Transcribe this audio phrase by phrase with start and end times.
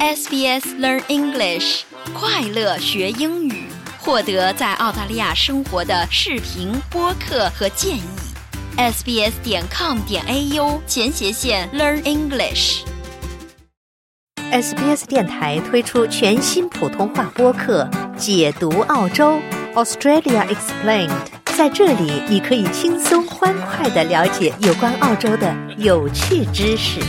[0.00, 1.82] SBS Learn English，
[2.14, 3.64] 快乐学英语，
[3.98, 8.02] 获得在澳大利亚生活的视频、播客和建议。
[8.76, 12.82] sbs 点 com 点 au 前斜线 Learn English。
[14.52, 19.40] SBS 电台推出全新普通话播客《解读澳洲
[19.74, 21.08] Australia Explained》，
[21.56, 27.00] 在这里你可以轻松欢快的了解有关澳洲的有趣知识。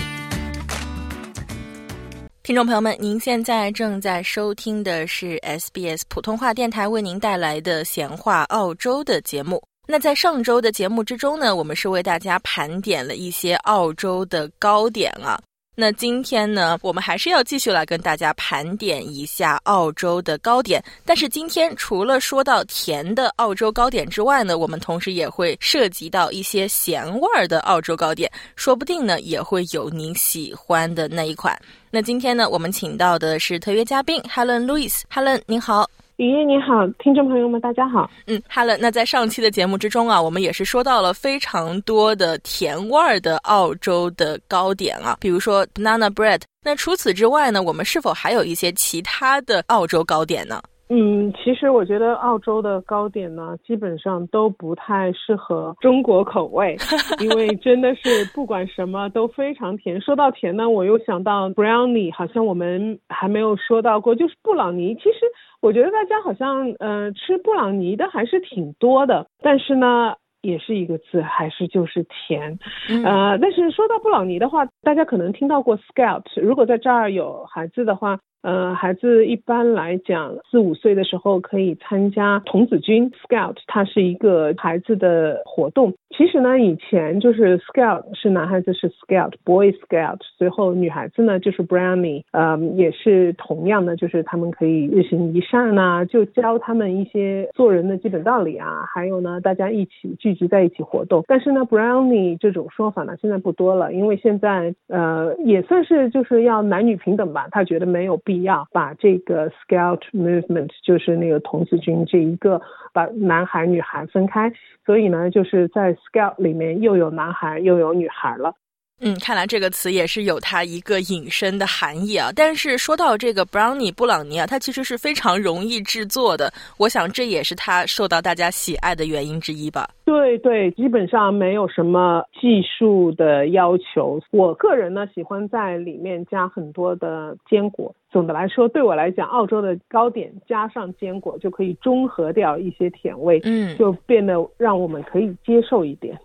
[2.50, 9.62] 听众朋友们，您现在正在收听的是 SBS 普通话电台为您带来的闲话澳洲的节目。
[9.88, 15.40] 那在上周的节目之中呢，我们是为大家盘点了一些澳洲的糕点啊。
[15.82, 20.84] 那今天呢，我们还是要继续来跟大家盘点一下澳洲的糕点。
[21.06, 31.58] 但是今天除了说到甜的澳洲糕点之外呢，我们同时也会涉及到一些咸味儿的澳洲糕点，说不定呢也会有您喜欢的那一款。
[31.90, 35.00] 那今天呢，我们请到的是特约嘉宾 Helen Louis。
[35.10, 35.90] Helen，您好。
[36.20, 38.12] 雨夜你好，听众朋友们，大家好。
[38.28, 46.42] 嗯哈喽那在上期的节目之中啊，我们也是说到了非常多的甜味儿的澳洲的糕点啊，比如说 banana bread。
[46.62, 50.62] 那除此之外呢，我们是否还有一些其他的澳洲糕点呢？
[50.90, 56.76] 嗯，其实我觉得澳洲的糕点呢，基本上都不太适合中国口味，
[57.22, 60.02] 因为真的是不管什么都非常甜。
[60.02, 64.96] 说到甜呢，我又想到 brownie，好像我们还没有说到过，就是布朗尼。
[64.96, 65.20] 其实
[65.62, 70.16] 我觉得大家好像呃吃布朗尼的还是挺多的，但是呢。
[70.42, 76.24] 也是一个字，还是就是甜，嗯、呃，但是说到布朗尼的话，大家可能听到过 Scout。
[76.42, 85.94] 如果在这儿有孩子的话，呃，孩子一般来讲四五岁的时候可以参加童子军 Scout，它是一个孩子的活动。
[86.18, 101.24] 其实呢，以前就是 Scout 是男孩子是 Scout，Boy Scout，随后女孩子呢就是 Brownie，呃，也是同样的，就是他们可以日行一善呐、啊，就教他们一些做人的基本道理啊，还有呢，大家一起聚集在一起活动。
[101.28, 112.62] 但是呢，Brownie 这种说法呢，现在不多了，因为现在呃也算是就是要男女平等吧，他觉得没有必要把这个 Scout Movement，就是那个童子军这一个
[112.94, 114.54] 把男孩女孩分开，
[114.86, 118.54] 所以呢，就是在 Scout 里面又有男孩又有女孩了。
[119.02, 122.30] 嗯，看来这个词也是有它一个引申的含义啊。
[122.36, 126.52] 但是说到这个 brownie 布朗尼啊，它其实是非常容易制作的。
[126.78, 129.90] 我想这也是它受到大家喜爱的原因之一吧。
[130.04, 134.20] 对对，基本上没有什么技术的要求。
[134.32, 137.94] 我个人呢喜欢在里面加很多的坚果。
[138.12, 146.20] 总的来说，对我来讲，澳洲的糕点加上坚果就可以中和掉一些甜味，嗯，就变得让我们可以接受一点。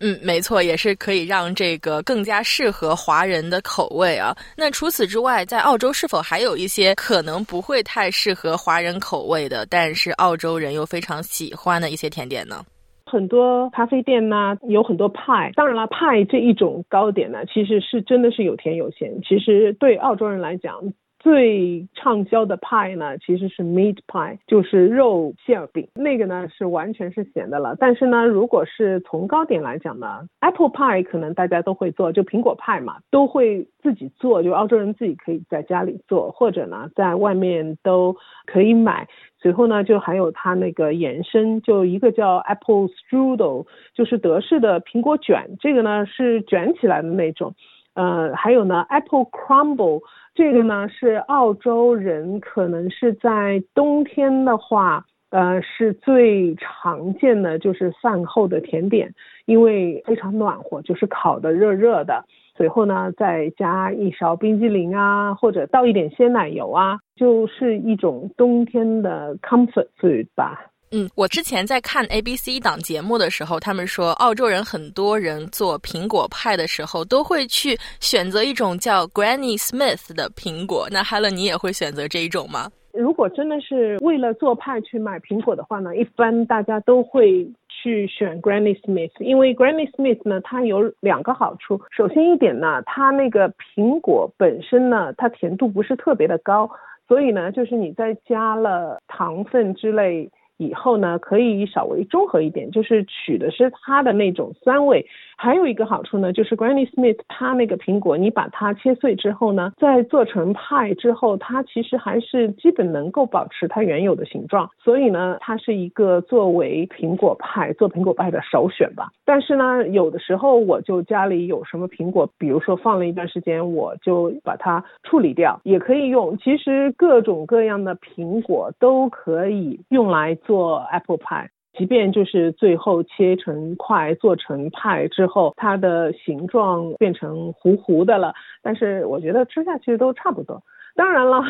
[0.00, 4.34] 嗯，没错，也是可以让这个更加适合华人的口味啊。
[4.56, 12.64] 那除此之外，在澳洲是否还有一些可能不会太适合华人口味的，但是澳洲人又非常喜欢的一些甜点呢？
[13.10, 15.50] 很多咖啡店呐、啊，有很多派。
[15.54, 19.10] 当然了，派这一种糕点呢，其实是真的是有甜有咸。
[19.26, 27.74] 其实对澳洲人来讲，最畅销的派呢，其实是 meat pie，就是肉馅饼，那个呢是完全是咸的了。
[27.76, 39.08] 但是呢，如果是从糕点来讲呢，apple pie 可能大家都会做，就苹果派嘛，都会自己做，就澳洲人自己可以在家里做，或者呢在外面都可以买。
[39.40, 47.54] 随后呢，就还有它那个延伸，就一个叫 apple strudel，就是德式的苹果卷，这个呢是卷起来的那种。
[47.94, 50.02] 呃，还有呢，apple crumble。
[50.38, 59.12] 这个呢是澳洲人可能是在冬天的话，呃是最常见的，就是饭后的甜点，
[59.46, 62.24] 因为非常暖和，就是烤的热热的。
[62.56, 70.66] 随后呢，再加一勺冰激凌啊，或者倒一点鲜奶油啊，就是一种冬天的 comfort food 吧。
[70.90, 80.88] 嗯，我之前在看 ABC 档节目的时候，他们说澳洲人很多人做苹果派的时候都会去选择一种叫 Granny Smith 的苹果。
[80.90, 82.70] 那 Helen，你也会选择这一种吗？
[82.92, 91.78] 如果真的是为了做派去买苹果的话呢，一般大家都会去选 Granny Smith，因为 Granny Smith 呢，它有两个好处。
[91.90, 96.70] 首先一点呢，它那个苹果本身呢，它甜度不是特别的高，
[97.06, 100.30] 所以呢，就是你在加了糖分之类。
[100.58, 105.06] 以后呢，可以稍微中和一点，就是取的是它的那种酸味。
[105.40, 114.68] 还有一个好处呢，就是 Granny Smith 它那个苹果，你把它切碎之后呢，再做成派之后，它其实还是基本能够保持它原有的形状。
[114.82, 119.12] 所以呢，它是一个作为苹果派做苹果派的首选吧。
[119.24, 126.36] 但是呢，有的时候我就家里有什么苹果，比如说放了一段时间，我就把它处理掉，也可以用。
[126.38, 131.48] 其实各种各样的苹果都可以用来做 apple pie。
[131.76, 140.60] 即便就是最后切成块做成派之后，它的形状变成糊糊的了，但是我觉得吃下去都差不多。
[140.96, 141.40] 当然了，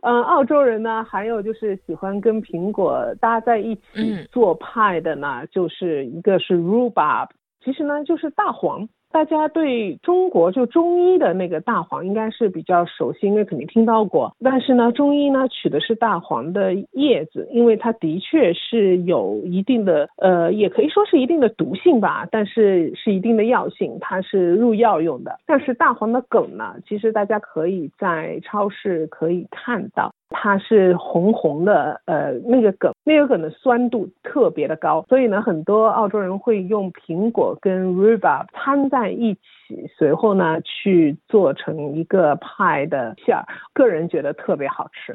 [0.00, 7.28] 嗯，澳洲人呢，还有就是喜欢跟苹果搭在一起做派的呢，就是一个是 rhubarb，
[7.62, 8.88] 其实呢就是大黄。
[9.10, 14.34] 大家对中国就中医的那个大黄应该是比较熟悉，因为肯定听到过。
[14.42, 25.38] 但是呢，中医呢取的是大黄的叶子，因为它的确是有一定的，呃，也可以说是一定的毒性吧，但是是一定的药性，它是入药用的。
[25.46, 30.12] 但是大黄的梗呢，其实大家可以在超市可以看到。
[30.28, 43.44] 它是红红的，呃，那个梗，那个梗的酸度特别的高，所以呢，很多澳洲人会用苹果跟 rhubarb 掺在在一起，随后呢去做成一个派的馅儿，
[43.74, 45.14] 个人觉得特别好吃。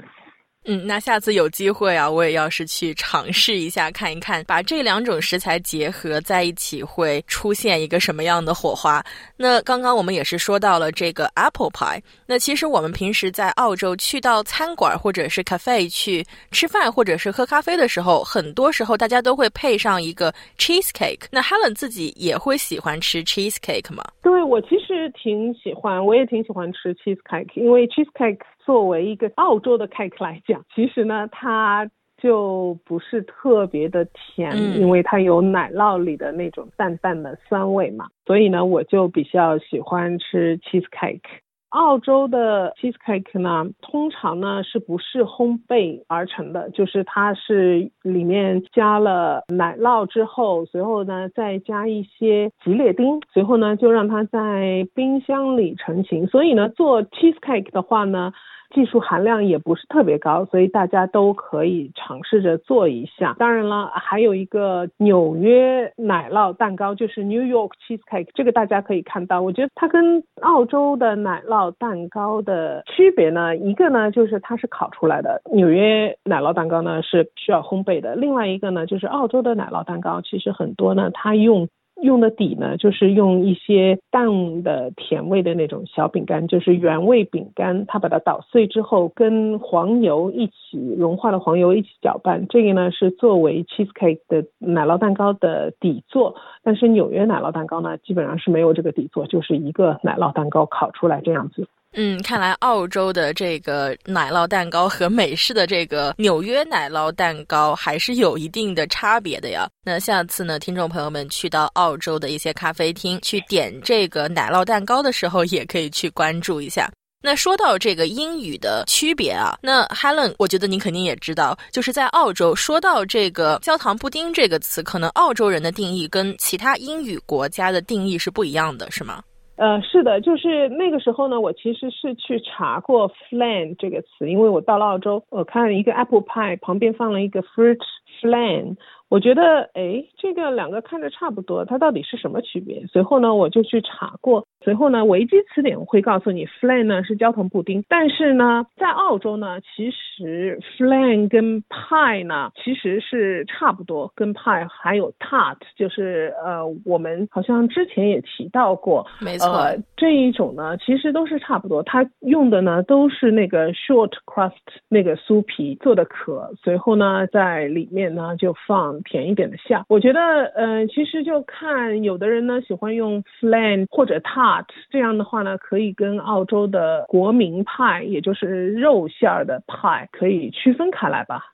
[0.66, 9.04] 嗯，那下次有机会啊，我也要是去尝试一下，看一看，把这两种食材结合在一起会出现一个什么样的火花。
[9.36, 21.24] 那刚刚我们也是说到了这个 apple pie，那其实我们平时在澳洲去到餐馆或者是 cafe 去吃饭或者是喝咖啡的时候，很多时候大家都会配上一个 cheesecake。
[21.32, 24.04] 那 Helen 自己也会喜欢吃 cheesecake 吗？
[24.22, 28.38] 对，我其实挺喜欢，我也挺喜欢吃 cheesecake，因为 cheesecake。
[28.72, 41.20] 作为一个澳洲的 cake 来讲，其实呢，它就不是特别的甜，因为它有奶酪里的那种淡淡的酸味嘛，所以呢，我就比较喜欢吃 cheese cake。
[41.68, 56.26] 澳洲的 cheese cake 呢，通常呢是不是烘焙而成的，就是它是里面加了奶酪之后，随后呢再加一些吉列丁，随后呢就让它在冰箱里成型。
[56.28, 58.32] 所以呢，做 cheese cake 的话呢。
[58.74, 63.36] 技术含量也不是特别高，所以大家都可以尝试着做一下。
[63.38, 69.42] 当然了，还有一个纽约奶酪蛋糕，就是 New York Cheesecake，这个大家可以看到。
[69.42, 78.16] 我觉得它跟澳洲的奶酪蛋糕的区别呢，一个呢就是它是烤出来的，纽约奶酪蛋糕呢是需要烘焙的。
[78.16, 81.68] 另外一个呢就是澳洲的奶酪蛋糕，其实很多呢它用。
[82.02, 96.36] 用的底呢，就是用一些淡的甜味的那种小饼干，就是原味饼干，它把它捣碎之后，跟黄油一起融化的黄油一起搅拌，这个呢是作为 cheesecake 的奶酪蛋糕的底座。
[96.64, 101.68] 但是纽约奶酪蛋糕呢，基本上是没有这个底座，就是一个奶酪蛋糕烤出来这样子。
[101.94, 109.68] 嗯，看来澳洲的这个奶酪蛋糕和美式的这个纽约奶酪蛋糕还是有一定的差别的呀。
[109.84, 116.90] 那下次呢，听众朋友们去到澳洲的一些咖啡厅去点这个奶酪蛋糕的时候，也可以去关注一下。
[117.24, 129.22] 那说到这个英语的区别啊，那 Helen，我觉得您肯定也知道，就是在澳洲说到这个焦糖布丁这个词，可能澳洲人的定义跟其他英语国家的定义是不一样的，是吗？
[129.58, 137.80] 呃，是的，就是那个时候呢，我其实是去查过 flan 这个词，因为我到了澳洲，我看一个 apple pie 旁边放了一个 fruit
[138.20, 138.76] flan。
[139.12, 142.86] 我觉得，哎，这个两个看着差不多，它到底是什么区别？
[142.88, 144.48] 随后呢，我就去查过。
[144.64, 147.84] 随后呢，维基词典会告诉你，flan 呢是焦糖布丁。
[147.90, 161.84] 但是呢，在澳洲呢，其实 flan 跟 pie 呢其实是差不多，跟 pie 还有 tart，就是呃，我们好像之前也提到过，没错，这一种呢其实都是差不多。
[161.84, 164.54] 它用的呢都是那个 short crust
[164.88, 169.01] 那个酥皮做的壳，随后呢在里面呢就放。
[169.04, 181.51] 甜一点的馅，我觉得，嗯，其实就看有的人呢喜欢用 flan 或者 tart，这样的话呢，可以跟澳洲的国民派，也就是肉馅儿的派，可以区分开来吧。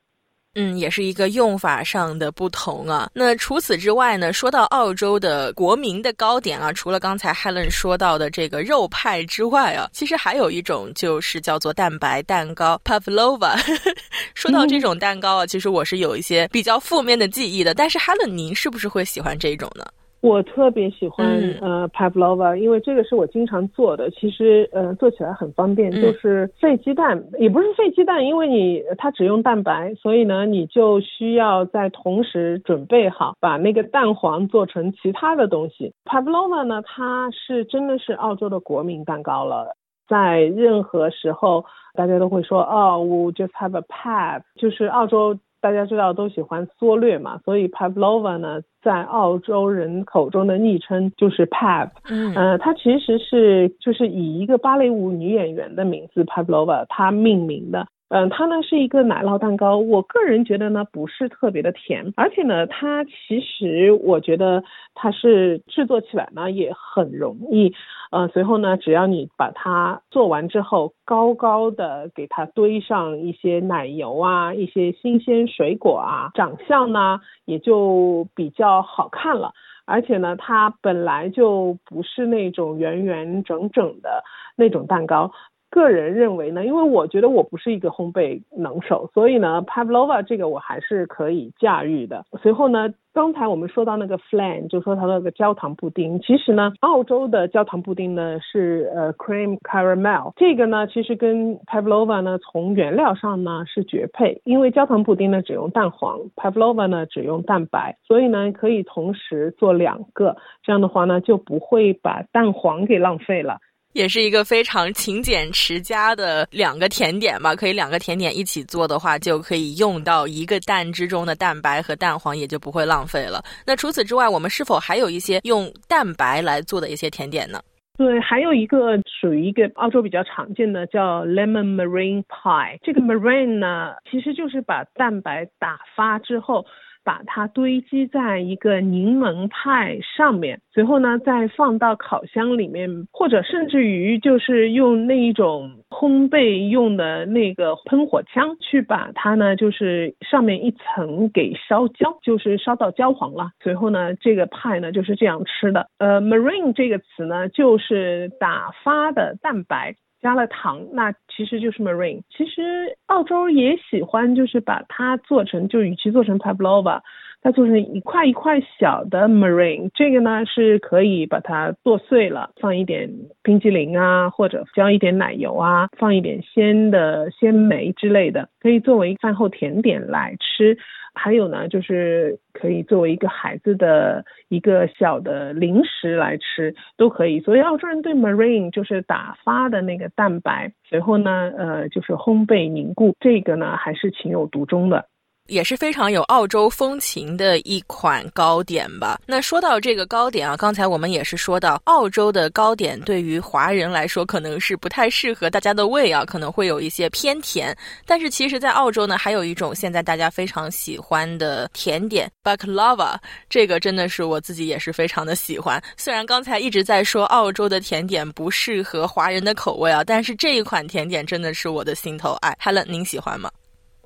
[0.60, 3.08] 嗯，也是一个用法上的不同啊。
[3.14, 13.56] 那除此之外呢，说到澳洲的国民的糕点啊，除了刚才 Helen 说到的这个肉派之外啊，其实还有一种就是叫做蛋白蛋糕 Pavlova。
[14.34, 17.76] 说到这种蛋糕啊，其实我是有一些比较负面的记忆的。
[17.76, 19.86] 但是 Helen，您是不是会喜欢这种呢？
[20.20, 21.28] 我特别喜欢
[21.62, 24.10] 呃 pavlova，因为这个是我经常做的。
[24.10, 35.94] 其实呃做起来很方便，就是废鸡蛋，也不是废鸡蛋，因为你它只用蛋白，所以呢你就需要在同时准备好把那个蛋黄做成其他的东西。
[36.06, 39.76] pavlova 呢，它是真的是澳洲的国民蛋糕了，
[40.08, 45.38] 在任何时候大家都会说哦，we just have a pav，就是澳洲。
[45.60, 51.90] 大家知道都喜欢缩略嘛，所以 Pavlova 呢，在澳洲人口中的昵称就是 Pav。
[52.10, 57.88] 嗯，呃，它其实是就是以一个芭蕾舞女演员的名字 Pavlova 它命名的。
[58.10, 64.64] 嗯，它呢是一个奶酪蛋糕，我个人觉得呢不是特别的甜，而且呢它其实我觉得
[64.96, 67.74] 它是制作起来呢也很容易，
[68.12, 79.52] 呃，随后呢只要你把它做完之后，高高的给它堆上一些奶油啊，一些新鲜水果啊，长相呢也就比较好看了，
[79.86, 84.24] 而且呢它本来就不是那种圆圆整整的
[84.56, 85.34] 那种蛋糕。
[85.70, 92.26] 个人认为呢，因为我觉得我不是一个烘焙能手，所以呢，Pavlova 这个我还是可以驾驭的。
[92.42, 113.58] 随后呢，刚才我们说到那个 flan，就说它那个焦糖布丁，其实呢，澳洲的焦糖布丁呢是呃 cream caramel，这个呢其实跟 Pavlova 呢从原料上呢是绝配，因为焦糖布丁呢只用蛋黄，Pavlova 呢只用蛋白，所以呢可以同时做两个，这样的话呢就不会把蛋黄给浪费了。
[113.98, 123.44] 也是一个非常勤俭持家的两个甜点吧，可以两个甜点一起做的话，就可以用到一个蛋之中的蛋白和蛋黄，也就不会浪费了。
[123.66, 127.60] 那除此之外，我们是否还有一些用蛋白来做的一些甜点呢？
[127.98, 132.78] 对，还有一个属于一个澳洲比较常见的叫 lemon meringue pie。
[132.84, 136.64] 这个 meringue 呢，其实就是把蛋白打发之后。
[137.08, 153.52] 把它堆积在一个柠檬派上面，随后呢再放到烤箱里面，或者甚至于就是用那一种烘焙用的那个喷火枪去把它呢，就是上面一层给烧焦，就是烧到焦黄了。
[153.64, 155.88] 随后呢，这个派呢就是这样吃的。
[156.00, 159.96] 呃，marine 这个词呢就是打发的蛋白。
[160.22, 162.22] 加了糖，那其实就是 marine。
[162.30, 167.02] 其实澳洲也喜欢，就是把它做成，就与其做成 pavlova，
[167.42, 169.90] 它做成一块一块小的 marine。
[169.94, 173.10] 这个呢是可以把它剁碎了，放一点
[173.44, 180.78] 冰激凌啊，或者浇一点奶油啊，放一点鲜的鲜梅之类的，可以作为饭后甜点来吃。
[181.20, 187.40] 还有呢，就是可以作为一个孩子的一个小的零食来吃，都可以。
[187.40, 195.06] 所以澳洲人对 marine 就是打发的那个蛋白，随后呢，呃，就是烘焙凝固，这个呢还是情有独钟的。
[195.48, 199.20] 也是非常有澳洲风情的一款糕点吧。
[199.26, 207.76] 那说到这个糕点啊，刚才我们也是说到，澳洲的糕点对于华人来说可能是不太适合大家的胃啊，可能会有一些偏甜。
[208.06, 213.16] 但是其实，在澳洲呢，还有一种现在大家非常喜欢的甜点 baklava，
[213.50, 215.82] 这个真的是我自己也是非常的喜欢。
[215.96, 222.56] 虽然刚才一直在说澳洲的甜点不适合华人的口味啊，但是这一款甜点真的是我的心头爱。
[222.62, 223.50] Helen，您喜欢吗？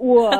[0.01, 0.31] 我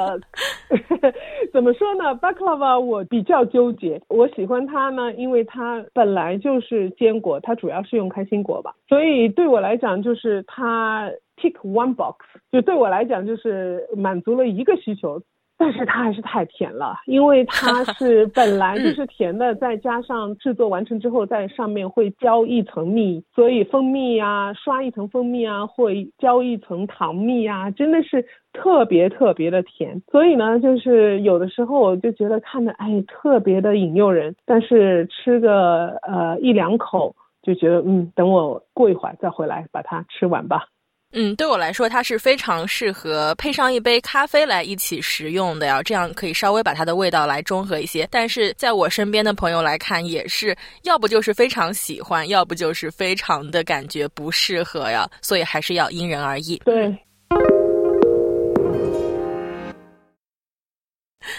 [1.54, 4.02] 怎么说呢？Baklava 我比较纠结。
[4.10, 12.18] 我喜欢它呢，因为它本来就是坚果，它主要是用开心果吧，所以对我来讲就是它 tick one box，
[12.52, 15.22] 就对我来讲就是满足了一个需求。
[15.62, 30.02] 但是它还是太甜了，因为它 是本来就是甜的，再加上制作完成之后在上面会浇一层蜜，所以蜂蜜啊，刷一层蜂蜜啊，会浇一层糖蜜啊，真的是特别特别的甜。
[30.12, 40.66] 所以呢，就是有的时候我就觉得看着哎特别的引诱人，但是吃个呃一两口就觉得嗯，等我过一会儿再回来把它吃完吧。
[41.14, 48.08] 嗯，对我来说，它是非常适合配上一杯咖啡来一起食用的呀，这样可以稍微把它的味道来中和一些。
[48.10, 56.62] 但是在我身边的朋友来看，也是要不就是非常喜欢，要不就是非常的感觉不适合呀，所以还是要因人而异。
[56.64, 56.98] 对。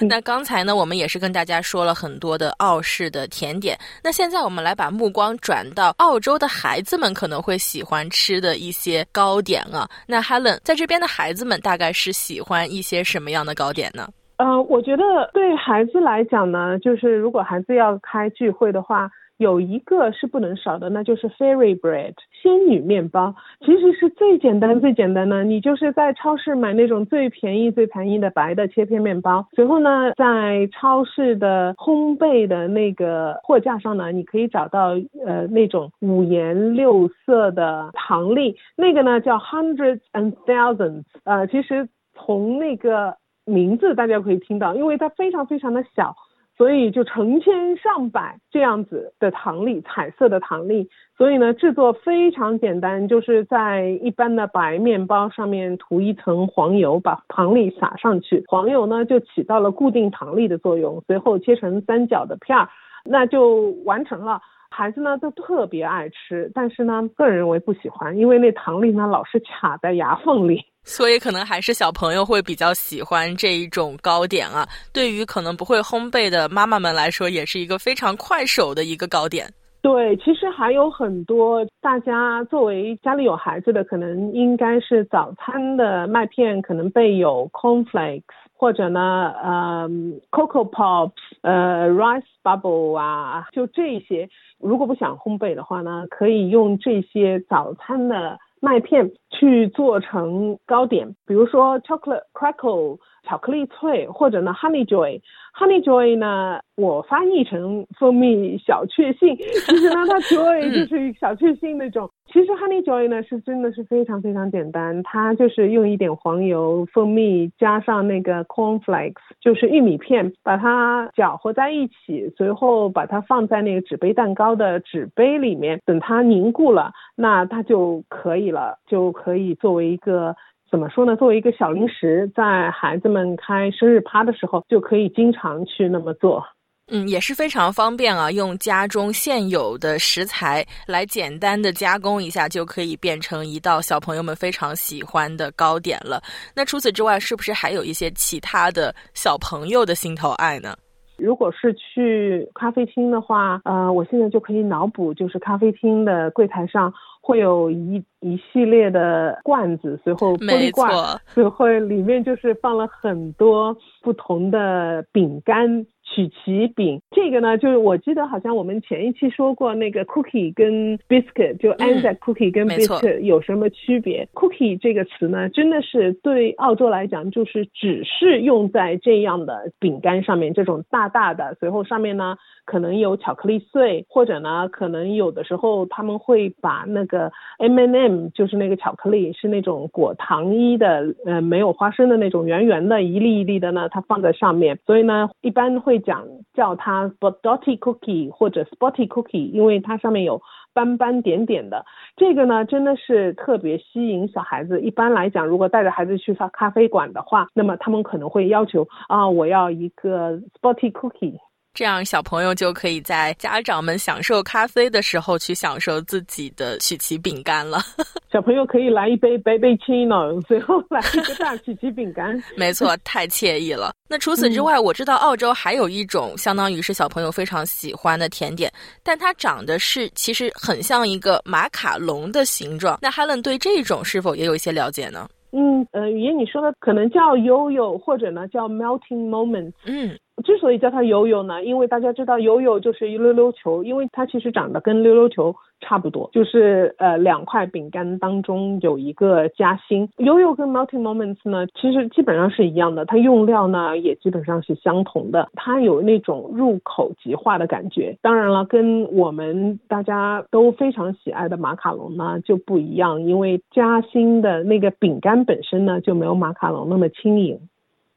[0.01, 3.79] 那刚才呢，我们也是跟大家说了很多的澳式的甜点。
[4.03, 9.89] 那现在我们来把目光转到澳洲的孩子们可能会喜欢吃的一些糕点啊。
[10.07, 14.09] 那 Helen 在这边的孩子们大概是喜欢一些什么样的糕点呢？
[14.37, 19.11] 呃，我觉得对孩子来讲呢，就是如果孩子要开聚会的话。
[19.43, 25.43] 有一个是不能少的，那就是 fairy bread 仙女面包，其实是最简单最简单的。
[25.45, 34.95] 你就是在超市买那种最便宜最便宜的白的切片面包，随后呢，在超市的烘焙的那个货架上呢，你可以找到
[35.27, 46.15] 呃那种五颜六色的糖粒，那个呢叫 hundreds and thousands，呃，其实从那个名字大家可以听到，因为它非常非常的小。
[46.63, 50.89] 所以就成千上百这样子的糖粒，彩色的糖粒。
[51.19, 61.03] 所以呢，制作非常简单，就是在一般的白面包上面涂一层黄油，把糖粒撒上去，黄油呢就起到了固定糖粒的作用。
[61.09, 62.69] 随后切成三角的片儿，
[63.05, 64.41] 那就完成了。
[64.71, 70.67] 孩子呢都特别爱吃，但是呢，个人认为不喜欢，因为那糖粒呢老是卡在牙缝里。
[70.85, 74.67] 所以可能还是小朋友会比较喜欢这一种糕点啊。
[74.93, 79.47] 对于可能不会烘焙的妈妈们来说，也是一个非常快手的一个糕点。
[79.81, 88.23] 对，其实还有很多大家作为家里有孩子的，可能应该是早餐的麦片可能备有 cornflakes，
[88.57, 89.89] 或者呢，呃
[90.31, 94.29] ，coco pops，呃，rice bubble 啊，就这些。
[94.61, 98.39] 如果不想烘焙的话呢，可以用这些早餐的。
[98.65, 105.21] 麦片去做成糕点，比如说 chocolate crackle 巧克力脆，或者呢 honey joy。
[105.55, 109.37] honey joy 呢，我翻译成蜂蜜小确幸，
[109.67, 112.09] 其实呢它 joy 就是小确幸那种。
[112.33, 130.35] 其实 honey joy 呢是真的是非常非常简单，它就是用一点黄油、蜂蜜加上那个 cornflakes，就是玉米片，把它搅和在一起，随后把它放在那个纸杯蛋糕的纸杯里面，等它凝固了，那它就可以了，就可以作为一个。
[130.73, 131.15] 怎么说呢？
[131.17, 136.43] 作为一个小零食，在孩子们开生日趴的时候，就可以经常去那么做。
[136.91, 146.23] 嗯，也是非常方便啊，用家中现有的食材来简单的加工一下，就可以变成一道小朋友们非常喜欢的糕点了。
[146.57, 150.75] 那除此之外，是不是还有一些其他的小朋友的心头爱呢？
[151.19, 156.91] 如果是去咖啡厅的话，呃，我现在就可以脑补，就是咖啡厅的柜台上。
[157.23, 160.93] 会有一一系列的罐子，随后玻璃罐，
[161.27, 165.87] 随后里面就是放了很多不同的饼干。
[166.15, 196.02] 曲奇饼，这个呢，就是我记得好像我们前一期说过，那个 cookie 跟 biscuit，就 Anzac cookie 跟 biscuit 有什么区别？cookie 这个词呢，真的是对澳洲来讲，就是只是用在这样的饼干上面，这种大大的，随后上面呢可能有巧克力碎，或者呢可能有的时候他们会把那个 M&M，就是那个巧克力是那种果糖衣的，呃，没有花生的那种圆圆的，一粒一粒的呢，它放在上面，所以呢一般会。
[196.03, 200.43] 讲叫它 spotty cookie 或者 spotty cookie，因为它上面有
[200.75, 201.87] 斑斑点点的。
[202.17, 204.83] 这个呢，真的是特别吸引小孩子。
[204.83, 211.39] 一般来讲，如果带着孩子去咖咖啡馆的话，那么他们可能会要求啊，我要一个 spotty cookie。
[211.75, 217.79] 这样小朋友就可以在家长们享受咖啡的时候去享受自己的曲奇饼干了。
[218.31, 222.39] 小朋友可以来一杯 baby chino，最后来一个大曲奇饼干。
[222.59, 223.91] 没错，太惬意了。
[224.07, 228.71] 那除此之外，我知道澳洲还有一种相当于是小朋友非常喜欢的甜点，
[229.03, 232.99] 但它长得是其实很像一个马卡龙的形状。
[233.01, 235.27] 那 Helen 对这种是否也有一些了解呢？
[235.53, 239.73] 嗯，呃，语言你说的可能叫悠悠，或者呢叫 melting moment。
[239.87, 240.19] 嗯。
[240.43, 250.09] 之所以叫它悠悠呢，因为大家知道悠悠就是一溜溜球，因为它其实长得跟溜溜球差不多，就是呃两块饼干当中有一个夹心。
[250.19, 258.17] 悠悠跟 Melting Moments 呢，其实基本上是一样的，它用料呢也基本上是相同的，它有那种入口即化的感觉。
[258.23, 267.59] 当然了，跟我们大家都非常喜爱的马卡龙呢就不一样，因为夹心的那个饼干本身呢就没有马卡龙那么轻盈。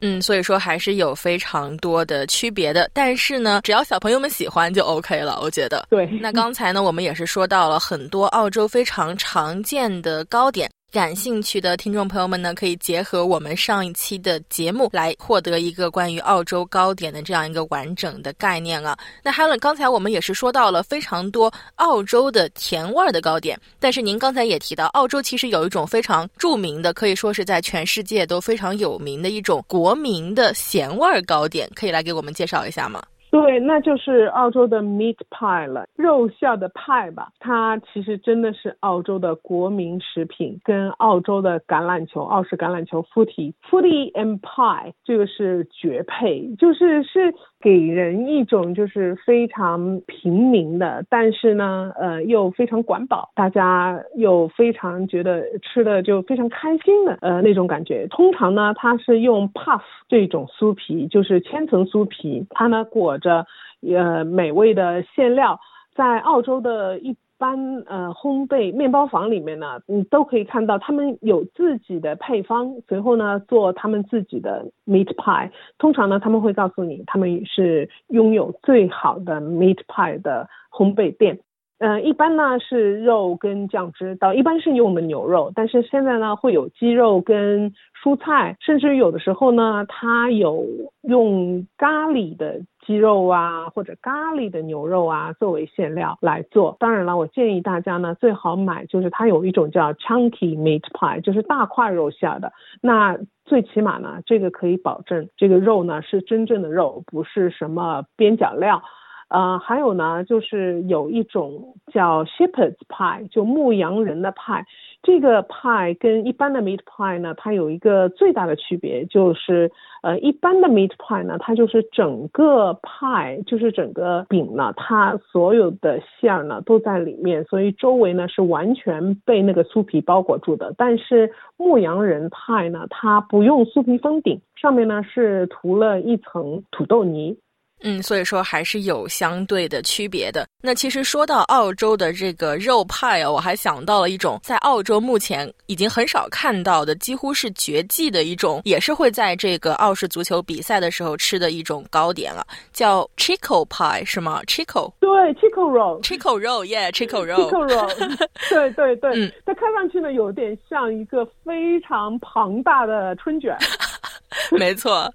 [0.02, 5.86] 嗯，所以说还是有非常多的区别的，但是呢，只要小朋友们喜欢就 OK 了，我觉得。
[5.90, 6.06] 对。
[6.22, 10.70] 那刚才呢，我们也是说到了很多澳洲非常常见的糕点。
[10.96, 18.98] 感兴趣的听众朋友们呢，可以结合我们上一期的节目来获得一个关于澳洲糕点的这样一个完整的概念啊。
[19.22, 33.04] 那 Helen，刚才我们也是说到了非常多澳洲的甜味儿的糕点，但是您刚才也提到，澳洲其实有一种非常著名的，可以说是在全世界都非常有名的一种国民的咸味儿糕点，可以来给我们介绍一下吗？
[33.36, 37.28] 对，那就是澳洲的 meat pie 了，肉馅的派吧。
[37.38, 58.08] 它其实真的是澳洲的国民食品，跟澳洲的橄榄球、澳式橄榄球 footy footy and pie 这个是绝配，就是是给人一种就是非常平民的，但是呢，呃，又非常管饱，大家又非常觉得吃的就非常开心的呃那种感觉。
[58.08, 63.18] 通常呢，它是用 puff 这种酥皮，就是千层酥皮，它呢裹。
[63.18, 63.46] 着
[63.82, 65.60] 呃美味的馅料，
[65.96, 67.16] 在澳洲的一
[67.46, 75.52] 般呃烘焙面包房里面呢，你都可以看到他们有自己的配方，随后呢做他们自己的 meat pie。
[75.78, 81.40] 通常呢他们会告诉你，他们是拥有最好的 meat pie 的烘焙店。
[81.80, 90.66] 嗯，一般呢是肉跟酱汁，到一般是用的牛肉，但是现在呢会有鸡肉跟蔬菜，甚至有的时候呢它有
[91.02, 96.78] 用咖喱的鸡肉啊或者咖喱的牛肉啊作为馅料来做。
[96.80, 102.54] 当然了，我建议大家呢最好买就是它有一种叫 chunky meat pie，就是大块肉馅的。
[102.82, 108.82] 那最起码呢这个可以保证这个肉呢是真正的肉，不是什么边角料。
[109.28, 114.66] 呃，还有呢，就是有一种叫 shepherd's pie，就牧羊人的派。
[115.02, 130.74] 这个派跟一般的 meat pie 呢，它有一个最大的区别，就是呃，一般的 meat pie 呢，它就是整个派，就是整个饼呢，它所有的馅儿呢都在里面，所以周围呢是完全被那个酥皮包裹住的。
[130.78, 137.38] 但是牧羊人派呢，它不用酥皮封顶，上面呢是涂了一层土豆泥。
[137.86, 140.46] 嗯，所以说还是有相对的区别的。
[140.62, 158.18] 那其实说到澳洲的这个肉派啊，我还想到了一种在澳洲目前已经很少看到的，几乎是绝迹的一种，也是会在这个澳式足球比赛的时候吃的一种糕点了，叫 Chico Pie，是吗？Chico，对，Chico roll，Chico roll，Yeah，Chico roll，Chico roll，
[158.50, 163.56] 对对对，嗯，它看上去呢有点像一个非常庞大的春卷。
[164.58, 165.12] 没错，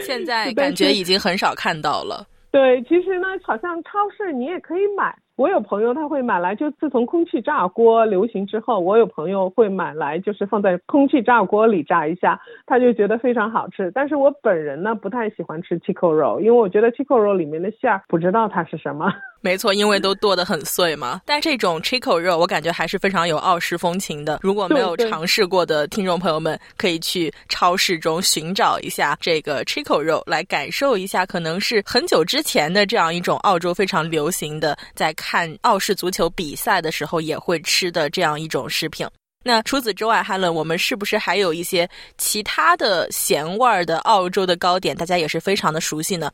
[0.00, 2.26] 现在感觉已经很少看到了。
[2.50, 5.16] 对，其实呢，好像超市你也可以买。
[5.36, 13.90] 我有朋友他会买来，就自从空气炸锅流行之后，我有朋友会买来，就是放在空气炸锅里炸一下，他就觉得非常好吃。
[13.94, 19.10] 但是我本人呢，不太喜欢吃 chico 肉，因为我觉得 chico 肉里面的馅儿不知道它是什么。
[19.42, 21.20] 没错，因为都剁得很碎嘛。
[21.24, 24.40] 但这种 chico 肉，我感觉还是非常有澳式风情的。
[24.42, 39.06] 如果没有尝试过的听众朋友们，可以去超市中寻找一下这个 chico 肉，来感受一下，可能是很久之前的这样一种澳洲非常流行的，在看澳式足球比赛的时候也会吃的这样一种食品。
[39.42, 46.30] 那除此之外，哈伦，我们是不是还有一些其他的咸味儿的澳洲的糕点，大家也是非常的熟悉呢？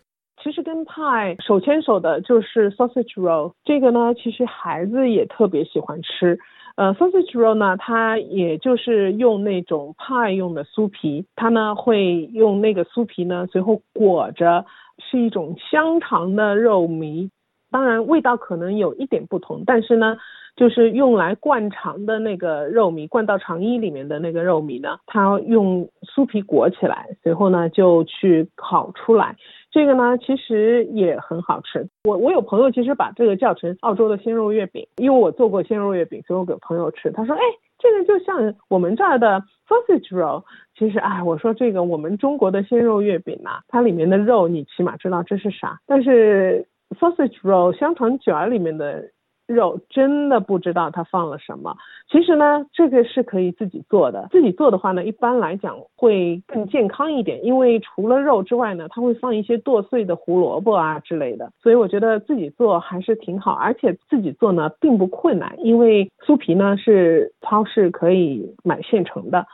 [0.47, 6.39] 其实跟派手牵手的就是 sausage roll，这个呢，其实孩子也特别喜欢吃。
[6.77, 14.65] 呃，sausage roll 呢，它也就是用那种派用的酥皮，它呢会用那个酥皮呢，随后裹着
[15.01, 17.29] 是一种香肠的肉糜，
[17.73, 20.17] 当然味道可能有一点不同，但是呢。
[20.59, 29.37] 就是用来灌肠的那个肉糜，灌到肠衣里面的那个肉糜呢，它用酥皮裹起来，随后呢就去烤出来。
[29.77, 31.87] 这个呢其实也很好吃。
[32.05, 37.11] 我我有朋友其实把这个叫成澳洲的鲜肉月饼，因为我做过鲜肉月饼，所以我给朋友吃。
[37.11, 37.43] 他说，哎，
[37.79, 40.45] 这个就像我们这儿的 sausage roll。
[40.79, 46.67] 其实，哎，我说这个我们中国的鲜肉月饼啊，它里面的肉你起码知道这是啥，但是
[46.99, 49.11] sausage roll 香肠卷里面的。
[49.47, 51.77] 肉真的不知道它放了什么。
[52.11, 54.29] 其实呢，这个是可以自己做的。
[54.31, 61.51] 自己做的话呢，一般来讲会更健康一点，因为除了肉之外呢，它会放一些剁碎的胡萝卜啊之类的。
[61.63, 69.47] 所以我觉得自己做还是挺好，而且自己做呢并不困难，因为酥皮呢是超市可以买现成的。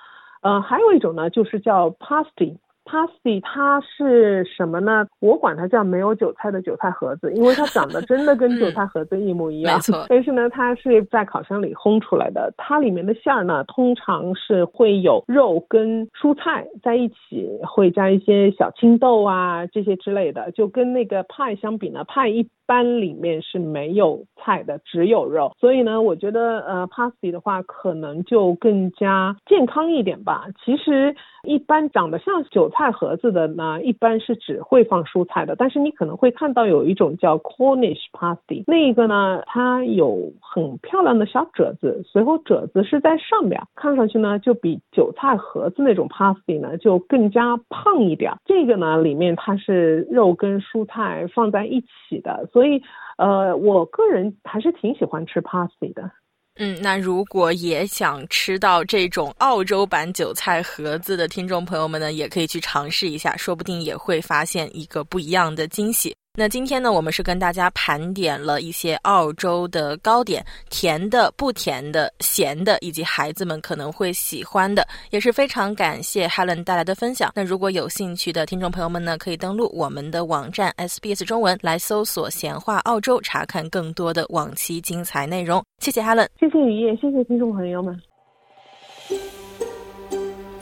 [0.42, 2.56] 呃，还有一种呢，就是叫 pasty。
[2.84, 5.06] Pasty 它是什么呢？
[5.20, 9.76] 我管它叫没有韭菜的韭菜盒子，因为它长得真的跟韭菜盒子一模一样。
[9.76, 10.06] 没错。
[10.08, 12.52] 但是呢，它是在烤箱里烘出来的。
[12.56, 20.50] 它里面的馅儿呢，通常是会有肉跟蔬菜在一起，会加一些小青豆啊这些之类的。
[20.52, 22.48] 就跟那个派相比呢，派一。
[22.72, 25.52] 般里面是没有菜的，只有肉。
[25.60, 30.46] 所以呢，我觉得呃 pasty 的话可能就更加健康一点吧。
[30.64, 31.14] 其实
[31.46, 35.54] 一般长得像韭菜盒子的呢，一般是只会放蔬菜的。
[35.54, 48.32] 但是你可能会看到有一种叫 Cornish pasty，那一个呢，它有很漂亮的小褶子，随后褶子是在上边，看上去呢就比韭菜盒子那种 pasty 呢就更加胖一点。
[48.46, 52.80] 这个呢里面它是肉跟蔬菜放在一起的，所所以
[53.18, 56.08] 呃，我个人还是挺喜欢吃 pasty 的。
[56.54, 66.14] 嗯，那如果也想吃到这种澳洲版韭菜盒子的听众朋友们呢，也可以去尝试一下，说不定也会发现一个不一样的惊喜。
[66.34, 77.30] 那今天呢，我们是跟大家盘点了一些澳洲的糕点，甜的、不甜的、咸的，以及孩子们可能会喜欢的，也是非常感谢 Helen 带来的分享。
[77.34, 85.62] 那如果有兴趣的听众朋友们呢，可以登录我们的网站 SBS 中文来搜索“闲话澳洲”，查看更多的往期精彩内容。
[85.80, 87.94] 谢谢 Helen，谢谢雨夜，谢谢听众朋友们。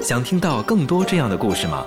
[0.01, 1.87] 想听到更多这样的故事吗？